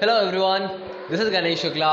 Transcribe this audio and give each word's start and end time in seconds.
Hello 0.00 0.16
everyone, 0.24 0.64
this 1.10 1.20
is 1.20 1.28
Ganesh 1.30 1.62
Shukla. 1.62 1.86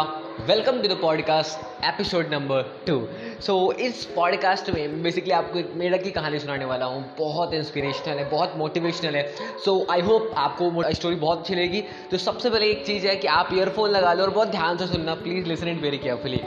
Welcome 0.48 0.82
to 0.82 0.88
the 0.88 0.98
podcast 1.02 1.84
episode 1.86 2.34
number 2.34 2.62
two 2.88 2.98
so 3.42 3.56
इस 3.82 4.04
podcast 4.16 4.70
में 4.70 5.02
basically 5.04 5.32
आपको 5.32 5.60
एक 5.60 5.72
मेढक 5.76 6.04
की 6.04 6.12
कहानी 6.12 6.40
सुनाने 6.40 6.66
वाला 6.66 6.86
हूँ। 6.86 7.04
बहुत 7.20 7.54
इंस्पिरेशनल 7.54 8.18
है 8.18 8.30
बहुत 8.32 8.54
मोटिवेशनल 8.58 9.16
है। 9.16 9.24
सो 9.66 9.76
आई 9.92 10.02
होप 10.02 10.30
आपको 10.38 10.92
स्टोरी 10.92 11.16
बहुत 11.16 11.40
अच्छी 11.40 11.56
लगेगी। 11.56 11.82
तो 12.12 12.18
सबसे 12.18 12.50
पहले 12.50 12.70
एक 12.72 12.86
चीज़ 12.86 13.08
है 13.08 13.16
कि 13.16 13.28
आप 13.40 13.50
ईयरफोन 13.54 13.90
लगा 13.90 14.14
लो 14.14 14.24
और 14.24 14.30
बहुत 14.30 14.48
ध्यान 14.50 14.78
से 14.78 14.88
सुनना। 14.88 15.16
Please 15.16 15.48
listen 15.48 15.68
it 15.68 15.82
very 15.82 15.98
carefully 15.98 16.42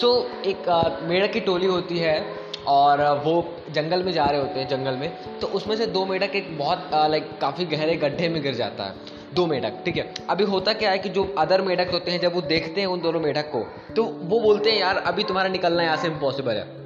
so 0.00 0.16
एक 0.46 0.68
मेढक 1.08 1.32
की 1.32 1.40
टोली 1.40 1.66
होती 1.66 1.98
है 1.98 2.20
और 2.68 3.02
वो 3.24 3.36
जंगल 3.70 4.02
में 4.02 4.12
जा 4.12 4.24
रहे 4.24 4.40
होते 4.40 4.60
हैं 4.60 4.68
जंगल 4.68 4.96
में। 4.96 5.38
तो 5.40 5.46
उसमें 5.46 5.76
से 5.76 5.86
दो 5.88 6.06
मेढक 6.06 6.36
एक 6.36 6.56
बहुत 6.58 6.90
लाइक 6.94 7.30
काफ़ी 7.40 7.64
गहरे 7.66 7.96
गड्ढे 7.96 8.28
में 8.28 8.42
गिर 8.42 8.54
जाता 8.54 8.84
है। 8.84 9.11
दो 9.34 9.46
मेढक, 9.46 9.82
ठीक 9.84 9.96
है? 9.96 10.08
अभी 10.30 10.44
होता 10.44 10.72
क्या 10.72 10.90
है 10.90 10.98
कि 10.98 11.08
जो 11.08 11.22
अदर 11.38 11.60
मेढक 11.60 11.90
होते 11.92 12.10
हैं, 12.10 12.20
जब 12.20 12.34
वो 12.34 12.40
देखते 12.42 12.80
हैं 12.80 12.88
उन 12.88 13.00
दोनों 13.00 13.20
मेढक 13.20 13.50
को 13.50 13.64
तो 13.94 14.04
वो 14.04 14.40
बोलते 14.40 14.70
हैं, 14.70 14.78
यार, 14.78 14.96
अभी 14.96 15.24
तुम्हारा 15.24 15.48
निकलना 15.48 15.82
यहाँ 15.82 15.96
से 15.96 16.08
इम्पॉसिबल 16.08 16.54
है। 16.54 16.81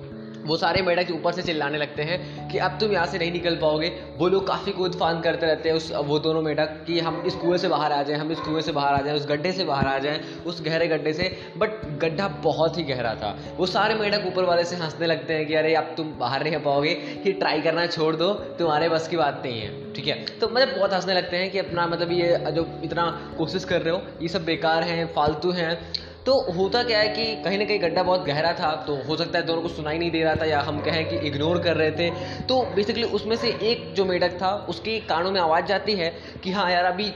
वो 0.47 0.57
सारे 0.57 0.83
मेढक 0.83 1.11
ऊपर 1.13 1.33
से 1.33 1.43
चिल्लाने 1.43 1.79
लगते 1.79 2.03
हैं 2.03 2.49
कि 2.49 2.59
अब 2.59 2.79
तुम 2.81 2.93
यहाँ 2.93 3.07
से 3.07 3.19
नहीं 3.19 3.33
निकल 3.33 3.57
पाओगे। 3.57 3.89
वो 4.17 4.29
लोग 4.29 4.47
काफ़ी 4.47 4.73
कूद 4.73 4.95
फान 4.95 5.21
करते 5.21 5.47
रहते 5.47 5.69
हैं 5.69 5.77
उस, 5.77 5.93
वो 5.93 6.19
दोनों 6.19 6.43
मेढक 6.43 6.85
कि 6.87 7.01
हम 7.01 7.23
इस 7.27 7.35
कुएँ 7.35 7.59
से 7.59 7.69
बाहर 7.69 7.93
आ 7.93 8.03
जाएँ, 8.03 8.19
हम 8.19 8.33
इस 8.33 8.39
कुएँ 8.39 8.63
से 8.63 8.73
बाहर 8.73 8.95
आ 8.95 9.01
जाएँ, 9.03 9.17
उस 9.17 9.27
गड्ढे 9.27 9.53
से 9.53 9.65
बाहर 9.65 9.87
आ 9.87 9.99
जाएँ, 9.99 10.21
उस 10.47 10.63
गहरे 10.63 10.89
गड्ढे 10.89 11.13
से। 11.13 11.39
बट 11.57 11.99
गड्ढा 11.99 12.29
बहुत 12.29 12.79
ही 12.79 12.83
गहरा 12.83 13.15
था। 13.15 13.39
वो 13.57 13.67
सारे 13.67 13.95
मेढक 13.95 14.27
ऊपर 14.27 14.45
वाले 14.45 14.65
से 14.65 14.77
हंसने 14.77 15.07
लगते 15.07 15.35
हैं 15.35 15.47
कि 15.47 15.55
अरे, 15.55 15.75
अब 15.75 15.95
तुम 15.97 16.13
बाहर 16.19 16.45
नहीं 16.45 16.57
पाओगे 16.57 16.95
कि 16.95 17.33
ट्राई 17.33 17.61
करना 17.61 17.87
छोड़ 17.87 18.17
दो, 18.17 18.33
तुम्हारे 18.35 18.89
बस 18.89 19.09
की 19.09 19.17
बात 19.17 19.43
नहीं 19.47 19.61
है। 19.61 19.95
ठीक 19.95 20.07
है? 20.07 20.25
तो 20.41 20.49
मतलब 20.49 20.77
बहुत 20.79 20.93
हंसने 20.93 21.15
लगते 21.15 21.37
हैं 21.37 21.51
कि 21.51 21.59
अपना 21.59 21.87
मतलब 21.87 22.13
ये 22.13 22.45
जो 22.53 22.81
इतना 22.85 23.35
कोशिश 23.39 23.65
कर 23.65 23.83
रहे 23.83 23.95
हो, 23.95 24.03
ये 24.23 24.29
सब 24.29 24.45
बेकार 24.45 24.83
हैं, 24.83 25.07
फालतू 25.07 25.51
हैं। 25.51 25.93
तो 26.27 26.53
होता 26.53 26.83
क्या 26.83 26.99
है 26.99 27.09
कि 27.09 27.25
कहीं 27.43 27.59
ना 27.59 27.65
कहीं 27.65 27.81
गड्ढा 27.83 28.03
बहुत 28.03 28.25
गहरा 28.25 28.53
था 28.53 28.85
तो 28.87 28.95
हो 29.03 29.17
सकता 29.17 29.39
है 29.39 29.47
दोनों 29.47 29.63
को 29.63 29.69
सुनाई 29.69 29.99
नहीं 29.99 30.11
दे 30.11 30.23
रहा 30.25 30.35
था 30.35 30.45
या 30.45 30.61
हम 30.61 30.81
कहें 30.81 31.09
कि 31.09 31.17
इग्नोर 31.17 31.59
कर 31.59 31.77
रहे 31.77 31.91
थे। 31.91 32.11
तो 32.49 32.61
बेसिकली 32.75 33.03
उसमें 33.03 33.37
से 33.37 33.49
एक 33.49 33.93
जो 33.95 34.05
मेढक 34.05 34.33
था, 34.33 34.67
उसके 34.69 34.99
कानों 35.01 35.31
में 35.31 35.41
आवाज़ 35.41 35.65
जाती 35.65 35.93
है 35.93 36.13
कि 36.45 36.53
हाँ 36.53 36.71
यार, 36.73 36.85
अभी 36.85 37.11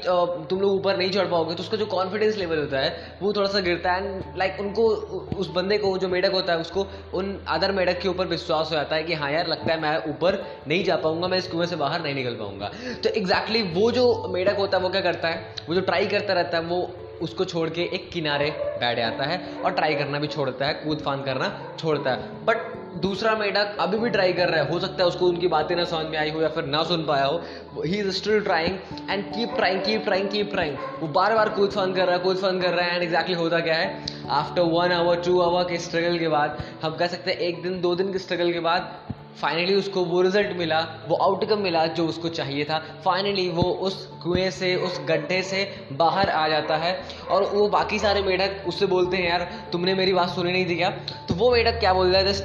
तुम 0.51 0.61
लोग 0.61 0.73
ऊपर 0.73 0.97
नहीं 0.97 1.11
चढ़ 1.11 1.27
पाओगे 1.27 1.55
तो 1.55 1.63
उसका 1.63 1.77
जो 1.77 1.87
कॉन्फिडेंस 1.87 2.37
लेवल 2.37 2.59
होता 2.59 2.79
है, 2.79 3.17
वो 3.23 3.33
थोड़ा 3.33 3.49
सा 3.49 3.61
गिरता 3.61 3.93
है। 3.93 4.05
एंड 4.05 4.23
लाइक 4.39 4.61
उनको, 4.61 4.89
उस 5.37 5.51
बंदे 5.51 5.79
को, 5.79 5.99
जो 5.99 6.09
मेढक 6.09 6.33
होता 6.33 6.53
है, 6.53 6.59
उसको 6.59 6.87
उन 7.15 7.45
अदर 7.49 7.73
मेढक 7.73 8.01
के 8.01 8.09
ऊपर 8.09 8.27
विश्वास 8.27 8.71
हो 8.71 8.77
जाता 8.77 8.97
है 8.97 9.03
कि 9.03 9.15
हाँ 9.15 9.33
यार, 9.33 9.47
लगता 9.47 9.73
है 9.73 9.81
मैं 9.81 9.97
ऊपर 10.11 10.43
नहीं 10.69 10.85
जा 10.85 10.97
पाऊँगा, 10.97 11.29
मैं 11.29 11.39
इस 11.39 11.47
कुएँ 11.47 11.67
से 11.67 11.77
बाहर 11.77 12.03
नहीं 12.03 12.15
निकल 12.15 12.35
पाऊँगा। 12.35 12.71
तो 13.05 13.09
एग्जैक्टली 13.09 13.59
exactly 13.59 13.83
वो 13.83 13.91
जो 13.91 14.29
मेढक 14.29 14.57
होता 14.57 14.79
है, 14.79 14.83
वो 14.83 14.91
क्या 14.91 15.01
करता 15.01 15.29
है? 15.29 15.55
वो 15.69 15.75
जो 15.75 15.81
ट्राई 15.81 16.07
करता 16.07 16.33
रहता 16.33 16.59
है, 16.59 16.65
वो 16.65 16.91
उसको 17.23 17.45
छोड़ 17.45 17.69
के 17.69 17.83
एक 17.95 18.11
किनारे 18.11 18.51
बैठ 18.81 18.97
जाता 18.97 19.25
है 19.25 19.41
और 19.57 19.73
ट्राई 19.73 19.95
करना 19.95 20.19
भी 20.19 20.27
छोड़ता 20.29 20.67
है, 20.67 20.75
कूद 20.75 20.99
फान 20.99 21.23
करना 21.23 21.49
छोड़ता 21.79 22.11
है। 22.11 22.45
बट 22.47 22.69
दूसरा 23.03 23.35
मेढक 23.37 23.77
अभी 23.81 23.99
भी 23.99 24.11
ट्राई 24.11 24.33
कर 24.33 24.49
रहा 24.49 24.63
है। 24.63 24.71
हो 24.71 24.79
सकता 24.81 25.03
है 25.03 25.09
उसको 25.09 25.27
उनकी 25.27 25.49
बातें 25.49 25.75
ना 25.77 25.85
समझ 25.85 26.07
में 26.07 26.17
आई 26.19 26.31
हो 26.31 26.41
या 26.43 26.49
फिर 26.49 26.65
ना 26.67 26.83
सुन 26.85 27.05
पाया 27.07 27.25
हो। 27.25 27.83
He 27.85 27.99
is 27.99 28.11
still 28.11 28.41
trying 28.41 28.79
and 29.11 29.25
keep 29.27 29.55
trying 29.57 29.83
keep 29.83 30.05
trying 30.05 30.29
keep 30.29 30.51
trying 30.51 30.77
वो 31.01 31.09
बार 31.11 31.35
बार 31.35 31.49
कूद 31.49 31.71
फान 31.71 31.93
कर 31.95 32.07
रहा 32.07 32.17
है, 32.17 32.23
कूद 32.23 32.37
फान 32.37 32.61
कर 32.61 32.75
रहा 32.75 32.87
है 32.87 32.95
एंड 32.95 33.03
एग्जैक्टली 33.03 33.35
होता 33.35 33.61
क्या 33.61 33.75
है? 33.75 34.05
After 34.31 34.63
one 34.63 34.93
hour 34.93 35.23
two 35.23 35.41
hour 35.41 35.65
के 35.65 35.79
स्ट्रगल 35.79 36.19
के 36.19 36.29
बाद, 36.29 36.59
हम 36.83 36.97
कह 36.97 37.07
सकते 37.07 37.31
हैं 37.31 37.39
एक 37.39 37.63
दिन, 37.63 37.81
दो 37.81 37.95
दिन 37.95 38.13
के 38.13 38.19
स्ट्रगल 38.19 38.53
के 38.53 38.61
बाद 38.61 38.99
फाइनली 39.37 39.75
उसको 39.75 40.05
वो 40.05 40.23
रिज़ल्ट 40.23 40.57
मिला, 40.57 40.81
वो 41.09 41.17
आउटकम 41.17 41.59
मिला 41.59 41.87
जो 41.87 42.07
उसको 42.07 42.29
चाहिए 42.29 42.65
था। 42.65 42.79
फाइनली 43.05 43.49
वो 43.49 43.63
उस 43.63 44.07
कुएँ 44.23 44.51
से, 44.51 44.77
उस 44.77 45.01
गड्ढे 45.01 45.43
से 45.43 45.87
बाहर 45.93 46.31
आ 46.31 46.49
जाता 46.49 46.77
है 46.77 47.03
और 47.31 47.43
वो 47.43 47.69
बाकी 47.69 47.99
सारे 47.99 48.23
मेढक 48.23 48.65
उससे 48.69 48.87
बोलते 48.87 49.17
हैं, 49.17 49.31
यार, 49.31 49.69
तुमने 49.73 49.95
मेरी 49.95 50.13
बात 50.13 50.29
सुनी 50.29 50.53
नहीं 50.53 50.69
थी 50.69 50.77
क्या? 50.77 50.91
तो 51.29 51.35
वो 51.35 51.51
मेढक 51.51 51.81
क्या 51.81 51.93
बोल 51.93 52.07
रहा 52.07 52.21
है? 52.21 52.33
जस्ट, 52.33 52.45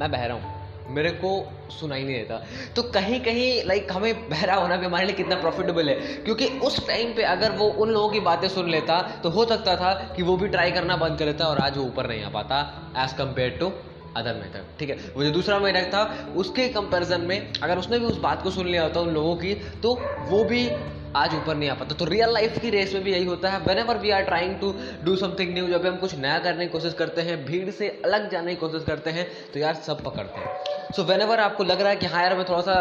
मैं 0.00 0.10
बह 0.10 0.24
रहा 0.24 0.36
हूँ। 0.36 0.58
मेरे 0.90 1.10
को 1.10 1.52
सुनाई 1.70 2.04
नहीं 2.04 2.16
देता। 2.16 2.46
तो 2.76 2.82
कहीं 2.82 3.20
कहीं 3.20 3.64
लाइक 3.64 3.92
हमें 3.92 4.28
बहरा 4.30 4.54
होना 4.54 4.76
भी 4.76 4.86
हमारे 4.86 5.06
लिए 5.06 5.14
कितना 5.14 5.36
प्रॉफिटेबल 5.36 5.88
है। 5.88 5.94
क्योंकि 5.94 6.46
उस 6.46 6.86
टाइम 6.86 7.14
पे 7.14 7.22
अगर 7.22 7.52
वो 7.52 7.66
उन 7.66 7.90
लोगों 7.90 8.08
की 8.08 8.20
बातें 8.20 8.48
सुन 8.48 8.70
लेता 8.70 9.02
तो 9.22 9.30
हो 9.30 9.44
सकता 9.44 9.76
था 9.76 9.94
कि 10.16 10.22
वो 10.22 10.36
भी 10.36 10.48
ट्राई 10.48 10.70
करना 10.70 10.96
बंद 10.96 11.18
कर 11.18 11.24
लेता 11.24 11.44
और 11.44 11.58
आज 11.58 11.78
वो 11.78 11.84
ऊपर 11.84 12.06
नहीं 12.06 12.24
आ 12.24 12.28
पाता 12.28 12.82
as 12.96 13.12
compare 13.12 13.50
to 13.50 13.72
other 14.16 14.34
method 14.34 14.78
ठीक 14.78 14.90
है? 14.90 14.96
वो 15.14 15.24
जो 15.24 15.30
दूसरा 15.30 15.58
मेथड 15.60 15.92
था, 15.92 16.32
उसके 16.36 16.68
कंपैरिजन 16.70 17.20
में 17.22 17.52
अगर 17.54 17.78
उसने 17.78 17.98
भी 17.98 18.06
उस 18.06 18.18
बात 18.20 18.42
को 18.42 18.50
सुन 18.50 18.66
लिया 18.66 18.82
होता 18.82 19.00
उन 19.00 19.14
लोगों 19.14 19.34
की 19.36 19.54
तो 19.82 19.94
वो 20.20 20.44
भी 20.44 20.68
आज 21.16 21.34
ऊपर 21.34 21.56
नहीं 21.56 21.68
आ 21.70 21.74
पाता। 21.74 21.94
तो 21.94 22.04
रियल 22.04 22.32
लाइफ 22.32 22.58
की 22.60 22.70
रेस 22.70 22.92
में 22.94 23.02
भी 23.04 23.12
यही 23.12 23.24
होता 23.24 23.50
है। 23.50 23.58
Whenever 23.78 23.98
we 23.98 24.10
are 24.10 24.22
trying 24.22 24.58
to 24.60 24.74
do 25.04 25.14
something 25.16 25.52
new 25.54 25.66
जब 25.68 25.86
हम 25.86 25.96
कुछ 25.98 26.14
नया 26.16 26.38
करने 26.38 26.66
की 26.66 26.72
कोशिश 26.72 26.94
करते 26.94 27.22
हैं, 27.22 27.44
भीड़ 27.44 27.70
से 27.70 27.88
अलग 28.04 28.30
जाने 28.30 28.54
की 28.54 28.60
कोशिश 28.60 28.84
करते 28.84 29.10
हैं 29.10 29.26
तो 29.52 29.60
यार 29.60 29.74
सब 29.86 30.02
पकड़ते 30.04 30.40
हैं। 30.40 30.92
सो 30.96 31.04
वेन 31.04 31.20
एवर 31.20 31.40
आपको 31.40 31.64
लग 31.64 31.80
रहा 31.80 31.90
है 31.90 31.96
कि 31.96 32.06
हाँ 32.06 32.22
यार, 32.22 32.36
मैं 32.36 32.44
थोड़ा 32.48 32.60
सा 32.60 32.72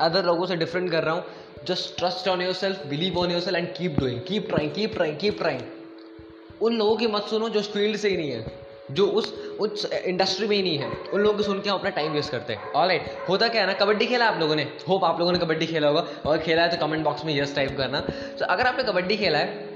अदर 0.00 0.24
लोगों 0.24 0.46
से 0.46 0.56
डिफरेंट 0.56 0.90
कर 0.90 1.04
रहा 1.04 1.14
हूँ 1.14 1.24
just 1.66 1.96
trust 1.98 2.28
on 2.28 2.42
yourself 2.54 2.86
believe 2.86 3.18
on 3.18 3.30
yourself 3.40 3.58
and 3.58 3.68
keep 3.76 3.98
doing 4.00 4.20
keep 4.22 4.48
trying 4.48 4.72
keep 4.72 4.94
trying 4.94 5.16
keep 5.18 5.38
trying 5.38 5.60
उन 6.62 6.76
लोगों 6.76 6.96
की 6.96 7.06
मत 7.06 7.26
सुनो 7.30 7.48
जो 7.48 7.62
फ़ील्ड 7.62 7.96
से 7.96 8.08
ही 8.08 8.16
नहीं 8.16 8.30
है। 8.30 8.66
जो 8.90 9.06
उस 9.06 9.32
उस 9.60 9.84
इंडस्ट्री 9.92 10.46
में 10.46 10.56
ही 10.56 10.62
नहीं 10.62 10.78
है। 10.78 10.90
उन 11.14 11.20
लोगों 11.20 11.36
को 11.36 11.42
सुन 11.42 11.60
के 11.60 11.70
हम 11.70 11.78
अपना 11.78 11.90
टाइम 11.90 12.12
वेस्ट 12.12 12.30
करते 12.30 12.52
हैं। 12.52 12.72
ऑल 12.72 12.88
राइट 12.88 13.04
होता 13.28 13.48
क्या 13.48 13.60
है 13.60 13.66
ना, 13.66 13.72
कबड्डी 13.72 14.06
खेला 14.06 14.28
आप 14.28 14.40
लोगों 14.40 14.56
ने? 14.56 14.62
होप 14.88 15.04
आप 15.04 15.18
लोगों 15.18 15.32
ने 15.32 15.38
कबड्डी 15.38 15.66
खेला 15.66 15.88
होगा। 15.88 16.06
और 16.26 16.38
खेला 16.38 16.62
है 16.62 16.76
तो 16.76 16.86
कमेंट 16.86 17.04
बॉक्स 17.04 17.24
में 17.24 17.34
यस 17.36 17.54
टाइप 17.56 17.76
करना। 17.76 18.00
तो 18.38 18.44
अगर 18.44 18.66
आपने 18.66 18.84
कबड्डी 18.84 19.16
खेला 19.16 19.38
है, 19.38 19.68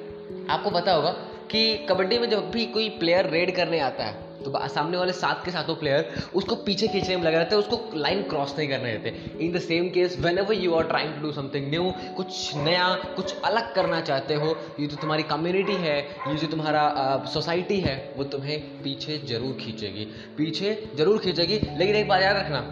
आपको 0.51 0.71
पता 0.71 0.93
होगा 0.93 1.11
कि 1.51 1.87
कबड्डी 1.91 2.19
में 2.19 2.31
जब 2.31 2.51
भी 2.51 2.67
कोई 2.67 2.89
प्लेयर 2.89 3.27
रेड 3.27 3.57
करने 3.57 3.81
आता 3.81 4.05
है 4.05 4.32
तो 4.43 4.69
सामने 4.69 4.97
वाले 4.97 5.13
सात 5.13 5.43
के 5.45 5.51
सातों 5.51 5.75
प्लेयर 5.77 6.15
उसको 6.35 6.57
पीछे 6.65 6.89
खींचने 6.89 7.17
में 7.17 7.25
लगे 7.25 7.37
रहते 7.37 7.55
हैं, 7.55 7.63
उसको 7.63 7.97
लाइन 7.97 8.23
क्रॉस 8.23 8.55
नहीं 8.59 8.69
करने 8.69 8.93
देते। 8.93 9.45
In 9.45 9.53
the 9.53 9.61
same 9.61 9.89
case 9.91 10.19
whenever 10.39 10.55
you 10.55 10.75
are 10.75 10.85
trying 10.85 11.15
to 11.15 11.21
do 11.21 11.33
something 11.33 11.69
new 11.71 11.93
कुछ 12.17 12.55
नया, 12.57 12.89
कुछ 13.17 13.35
अलग 13.45 13.73
करना 13.75 14.01
चाहते 14.01 14.35
हो, 14.35 14.57
ये 14.81 14.87
जो 14.87 14.97
तुम्हारी 14.97 15.23
कम्युनिटी 15.25 15.77
है, 15.77 15.99
ये 16.27 16.37
जो 16.37 16.47
तुम्हारा 16.47 17.25
सोसाइटी 17.33 17.81
है, 17.81 17.97
वो 18.17 18.25
तुम्हें 18.33 18.61
पीछे 18.83 19.19
ज़रूर 19.27 19.57
खींचेगी। 19.61 20.05
पीछे 20.37 20.73
ज़रूर 20.97 21.19
खींचेगी, 21.19 21.61
लेकिन 21.79 21.97
एक 21.97 22.09
बात 22.09 22.23
याद 22.23 22.37
रखना, 22.37 22.65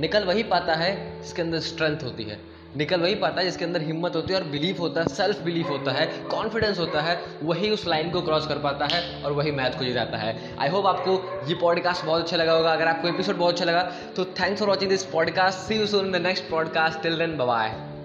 निकल 0.00 0.24
वही 0.24 0.42
पाता 0.46 0.74
है 0.74 0.92
जिसके 1.22 1.42
अंदर 1.42 1.60
स्ट्रेंथ 1.62 2.02
होती 2.02 2.24
है। 2.24 2.38
निकल 2.76 3.00
वही 3.00 3.14
पाता 3.14 3.40
है 3.40 3.46
जिसके 3.46 3.64
अंदर 3.64 3.82
हिम्मत 3.82 4.16
होती 4.16 4.32
है 4.32 4.40
और 4.40 4.46
बिलीफ 4.46 4.80
होता 4.80 5.00
है 5.00 5.08
सेल्फ 5.08 5.40
बिलीफ 5.42 5.68
होता 5.68 5.92
है 5.92 6.06
कॉन्फिडेंस 6.30 6.78
होता 6.78 7.00
है, 7.00 7.18
वही 7.42 7.70
उस 7.70 7.86
लाइन 7.86 8.10
को 8.10 8.22
क्रॉस 8.22 8.46
कर 8.46 8.58
पाता 8.58 8.86
है 8.86 9.22
और 9.22 9.32
वही 9.32 9.50
मैथ 9.50 9.78
को 9.78 9.84
जिताता 9.84 10.18
है। 10.18 10.36
आई 10.58 10.68
होप 10.68 10.86
आपको 10.86 11.46
ये 11.48 11.54
पॉडकास्ट 11.54 12.04
बहुत 12.04 12.22
अच्छा 12.22 12.36
लगा 12.36 12.52
होगा। 12.52 12.72
अगर 12.72 12.86
आपको 12.86 13.08
एपिसोड 13.08 13.36
बहुत 13.36 13.54
अच्छा 13.54 13.64
लगा 13.64 13.82
तो 14.16 14.24
thanks 14.40 14.60
for 14.60 14.68
watching 14.68 14.90
this 14.90 15.04
podcast 15.06 15.58
see 15.58 15.80
you 15.80 15.86
soon 15.86 16.12
the 16.12 16.16
next 16.22 16.50
podcast 16.50 17.02
till 17.02 17.18
then 17.18 17.36
bye 17.38 17.95